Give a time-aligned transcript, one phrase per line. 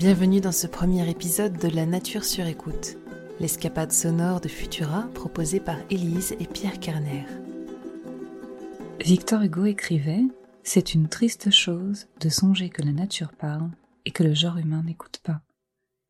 [0.00, 2.96] Bienvenue dans ce premier épisode de La Nature sur écoute,
[3.38, 7.26] l'escapade sonore de Futura proposée par Élise et Pierre Kerner.
[9.04, 10.22] Victor Hugo écrivait
[10.62, 13.68] C'est une triste chose de songer que la nature parle
[14.06, 15.42] et que le genre humain n'écoute pas.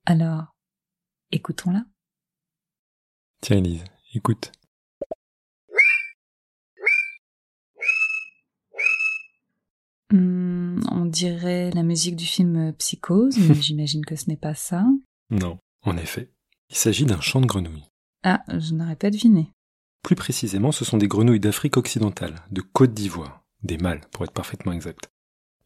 [0.06, 0.54] Alors,
[1.32, 1.82] écoutons-la.
[3.40, 3.82] Tiens, Élise,
[4.14, 4.52] écoute.
[10.12, 10.49] Hmm,
[11.00, 14.84] on dirait la musique du film Psychose, mais j'imagine que ce n'est pas ça.
[15.30, 16.30] Non, en effet.
[16.68, 17.88] Il s'agit d'un chant de grenouilles.
[18.22, 19.52] Ah, je n'aurais pas deviné.
[20.02, 24.32] Plus précisément, ce sont des grenouilles d'Afrique occidentale, de Côte d'Ivoire, des mâles pour être
[24.32, 25.10] parfaitement exact.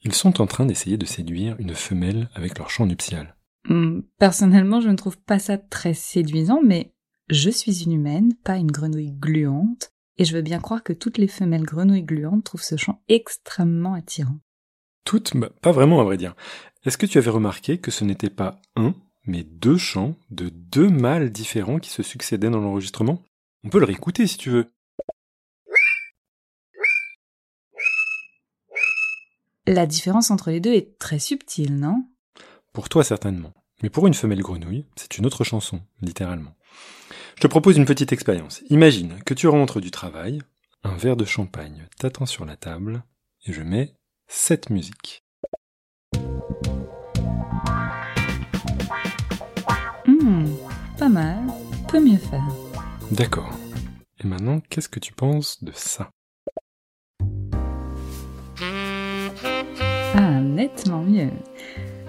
[0.02, 3.36] Ils sont en train d'essayer de séduire une femelle avec leur chant nuptial.
[3.68, 6.92] Hmm, personnellement, je ne trouve pas ça très séduisant, mais
[7.28, 11.18] je suis une humaine, pas une grenouille gluante, et je veux bien croire que toutes
[11.18, 14.38] les femelles grenouilles gluantes trouvent ce chant extrêmement attirant.
[15.04, 16.34] Toutes bah, Pas vraiment, à vrai dire.
[16.84, 18.94] Est-ce que tu avais remarqué que ce n'était pas un,
[19.26, 23.22] mais deux chants de deux mâles différents qui se succédaient dans l'enregistrement?
[23.64, 24.66] On peut le réécouter si tu veux.
[29.66, 32.04] La différence entre les deux est très subtile, non?
[32.74, 33.54] Pour toi certainement.
[33.82, 36.54] Mais pour une femelle grenouille, c'est une autre chanson, littéralement.
[37.36, 38.62] Je te propose une petite expérience.
[38.68, 40.40] Imagine que tu rentres du travail,
[40.82, 43.04] un verre de champagne t'attend sur la table,
[43.46, 43.96] et je mets
[44.28, 45.22] cette musique.
[50.06, 50.46] Hmm,
[50.98, 51.38] pas mal,
[51.88, 52.48] peut mieux faire.
[53.10, 53.50] D'accord.
[54.22, 56.10] Et maintenant, qu'est-ce que tu penses de ça?
[60.14, 61.30] Ah, nettement mieux.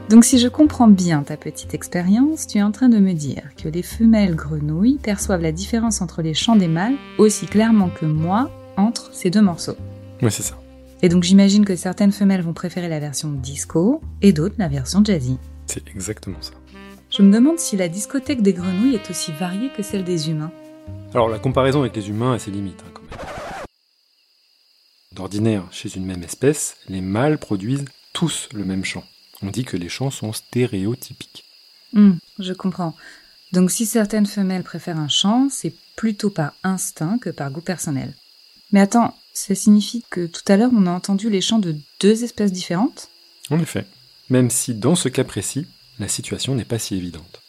[0.09, 3.55] Donc si je comprends bien ta petite expérience, tu es en train de me dire
[3.57, 8.05] que les femelles grenouilles perçoivent la différence entre les chants des mâles aussi clairement que
[8.05, 9.77] moi entre ces deux morceaux.
[10.21, 10.59] Oui, c'est ça.
[11.01, 15.03] Et donc j'imagine que certaines femelles vont préférer la version disco et d'autres la version
[15.03, 15.37] jazzy.
[15.67, 16.53] C'est exactement ça.
[17.09, 20.51] Je me demande si la discothèque des grenouilles est aussi variée que celle des humains.
[21.13, 23.19] Alors la comparaison avec les humains a ses limites hein, quand même.
[25.11, 29.03] D'ordinaire, chez une même espèce, les mâles produisent tous le même chant.
[29.41, 31.45] On dit que les chants sont stéréotypiques.
[31.93, 32.95] Hmm, je comprends.
[33.53, 38.13] Donc si certaines femelles préfèrent un chant, c'est plutôt par instinct que par goût personnel.
[38.71, 42.23] Mais attends, ça signifie que tout à l'heure on a entendu les chants de deux
[42.23, 43.09] espèces différentes
[43.49, 43.85] En effet.
[44.29, 45.67] Même si dans ce cas précis,
[45.99, 47.41] la situation n'est pas si évidente.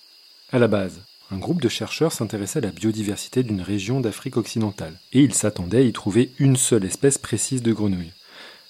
[0.52, 4.98] À la base, un groupe de chercheurs s'intéressait à la biodiversité d'une région d'Afrique occidentale,
[5.12, 8.12] et ils s'attendaient à y trouver une seule espèce précise de grenouille.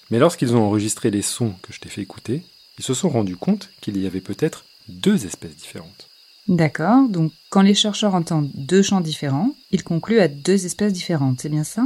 [0.09, 2.43] Mais lorsqu'ils ont enregistré les sons que je t'ai fait écouter,
[2.77, 6.07] ils se sont rendus compte qu'il y avait peut-être deux espèces différentes.
[6.47, 11.41] D'accord, donc quand les chercheurs entendent deux chants différents, ils concluent à deux espèces différentes,
[11.41, 11.83] c'est bien ça?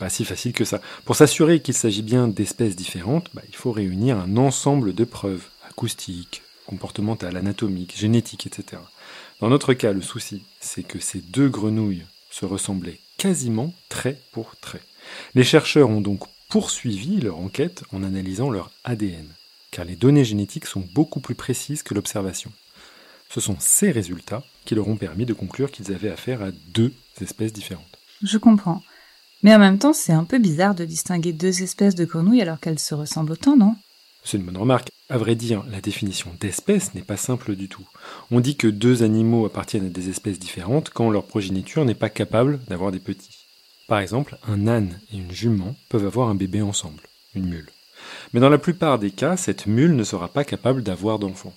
[0.00, 0.80] Pas si facile que ça.
[1.04, 5.44] Pour s'assurer qu'il s'agit bien d'espèces différentes, bah, il faut réunir un ensemble de preuves,
[5.68, 8.82] acoustiques, comportementales, anatomiques, génétiques, etc.
[9.40, 14.56] Dans notre cas, le souci, c'est que ces deux grenouilles se ressemblaient quasiment trait pour
[14.56, 14.82] trait.
[15.36, 19.28] Les chercheurs ont donc poursuivi leur enquête en analysant leur ADN
[19.70, 22.52] car les données génétiques sont beaucoup plus précises que l'observation.
[23.28, 26.92] Ce sont ces résultats qui leur ont permis de conclure qu'ils avaient affaire à deux
[27.20, 27.98] espèces différentes.
[28.22, 28.82] Je comprends.
[29.42, 32.60] Mais en même temps, c'est un peu bizarre de distinguer deux espèces de grenouilles alors
[32.60, 33.74] qu'elles se ressemblent autant, non?
[34.22, 34.88] C'est une bonne remarque.
[35.08, 37.86] À vrai dire, la définition d'espèce n'est pas simple du tout.
[38.30, 42.10] On dit que deux animaux appartiennent à des espèces différentes quand leur progéniture n'est pas
[42.10, 43.46] capable d'avoir des petits.
[43.88, 47.02] Par exemple, un âne et une jument peuvent avoir un bébé ensemble,
[47.34, 47.70] une mule.
[48.32, 51.54] Mais dans la plupart des cas, cette mule ne sera pas capable d'avoir d'enfants.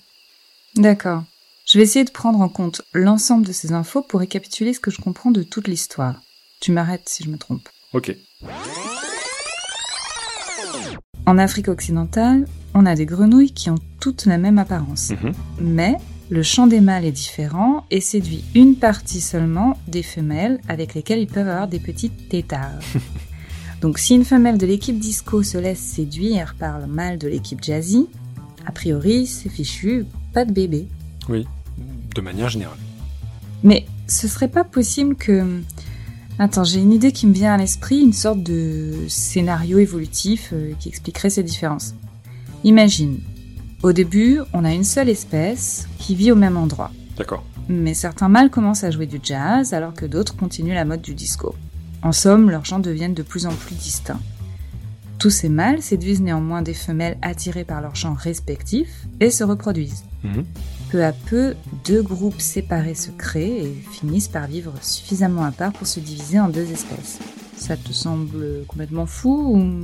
[0.74, 1.22] D'accord.
[1.66, 4.90] Je vais essayer de prendre en compte l'ensemble de ces infos pour récapituler ce que
[4.90, 6.20] je comprends de toute l'histoire.
[6.60, 7.68] Tu m'arrêtes si je me trompe.
[7.94, 8.14] Ok.
[11.26, 15.10] En Afrique occidentale, on a des grenouilles qui ont toutes la même apparence.
[15.10, 15.32] Mhm.
[15.60, 15.96] Mais
[16.28, 21.20] le chant des mâles est différent et séduit une partie seulement des femelles avec lesquelles
[21.20, 22.80] ils peuvent avoir des petites tétards.
[23.80, 27.62] Donc si une femelle de l'équipe disco se laisse séduire par le mâle de l'équipe
[27.62, 28.08] jazzy,
[28.66, 30.88] a priori c'est fichu, pas de bébé.
[31.28, 31.46] Oui,
[32.14, 32.78] de manière générale.
[33.62, 35.60] Mais ce serait pas possible que...
[36.38, 40.72] Attends, j'ai une idée qui me vient à l'esprit, une sorte de scénario évolutif euh,
[40.80, 41.94] qui expliquerait ces différences.
[42.64, 43.20] Imagine,
[43.84, 46.90] au début, on a une seule espèce qui vit au même endroit.
[47.16, 47.44] D'accord.
[47.68, 51.14] Mais certains mâles commencent à jouer du jazz alors que d'autres continuent la mode du
[51.14, 51.54] disco.
[52.02, 54.20] En somme, leurs chants deviennent de plus en plus distincts.
[55.18, 60.04] Tous ces mâles séduisent néanmoins des femelles attirées par leurs chants respectifs et se reproduisent.
[60.24, 60.44] Mhm.
[60.94, 65.72] Peu à peu, deux groupes séparés se créent et finissent par vivre suffisamment à part
[65.72, 67.18] pour se diviser en deux espèces.
[67.56, 69.80] Ça te semble complètement fou ou...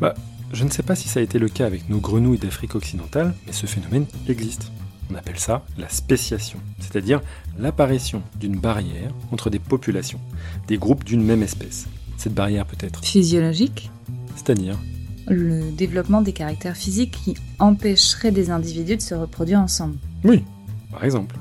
[0.00, 0.14] Bah,
[0.54, 3.34] je ne sais pas si ça a été le cas avec nos grenouilles d'Afrique occidentale,
[3.46, 4.72] mais ce phénomène existe.
[5.12, 7.20] On appelle ça la spéciation, c'est-à-dire
[7.58, 10.20] l'apparition d'une barrière entre des populations,
[10.68, 11.86] des groupes d'une même espèce.
[12.16, 13.90] Cette barrière peut être Physiologique?
[14.36, 14.78] C'est-à-dire
[15.26, 19.98] Le développement des caractères physiques qui empêcheraient des individus de se reproduire ensemble.
[20.24, 20.44] Oui,
[20.90, 21.36] par exemple.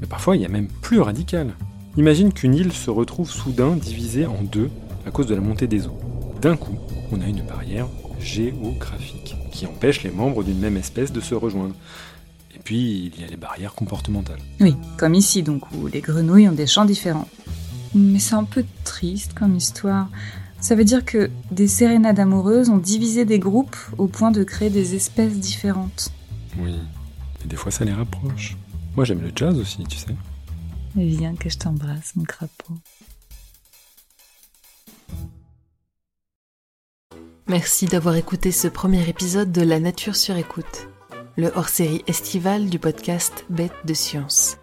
[0.00, 1.54] Mais parfois, il y a même plus radical.
[1.96, 4.70] Imagine qu'une île se retrouve soudain divisée en deux
[5.06, 5.98] à cause de la montée des eaux.
[6.40, 6.76] D'un coup,
[7.12, 7.86] on a une barrière
[8.18, 11.74] géographique qui empêche les membres d'une même espèce de se rejoindre.
[12.54, 14.40] Et puis, il y a les barrières comportementales.
[14.60, 17.28] Oui, comme ici donc, où les grenouilles ont des champs différents.
[17.94, 20.08] Mais c'est un peu triste comme histoire.
[20.60, 24.70] Ça veut dire que des sérénades amoureuses ont divisé des groupes au point de créer
[24.70, 26.10] des espèces différentes.
[26.58, 26.74] Oui,
[27.44, 28.56] et des fois ça les rapproche.
[28.96, 30.14] Moi j'aime le jazz aussi, tu sais.
[30.96, 32.74] Viens que je t'embrasse, mon crapaud.
[37.46, 40.88] Merci d'avoir écouté ce premier épisode de La Nature sur écoute,
[41.36, 44.56] le hors-série estival du podcast Bête de Science.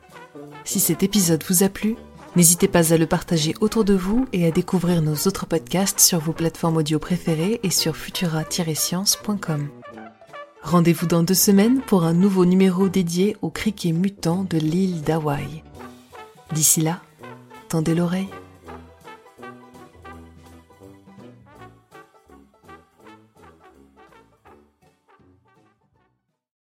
[0.63, 1.95] Si cet épisode vous a plu,
[2.36, 6.19] n'hésitez pas à le partager autour de vous et à découvrir nos autres podcasts sur
[6.19, 9.69] vos plateformes audio préférées et sur futura-science.com.
[10.63, 15.63] Rendez-vous dans deux semaines pour un nouveau numéro dédié aux criquets mutants de l'île d'Hawaï.
[16.53, 17.01] D'ici là,
[17.67, 18.29] tendez l'oreille.